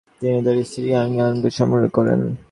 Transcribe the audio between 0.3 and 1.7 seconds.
তার স্ত্রী ইয়াং ইয়ানকে